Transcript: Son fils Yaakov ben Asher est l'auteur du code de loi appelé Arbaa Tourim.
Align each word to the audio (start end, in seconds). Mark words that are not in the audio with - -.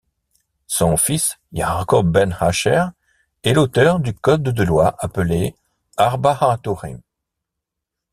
Son 0.65 0.97
fils 0.97 1.37
Yaakov 1.51 2.05
ben 2.07 2.35
Asher 2.39 2.87
est 3.43 3.53
l'auteur 3.53 3.99
du 3.99 4.15
code 4.15 4.41
de 4.41 4.63
loi 4.63 4.95
appelé 4.97 5.55
Arbaa 5.95 6.57
Tourim. 6.57 7.01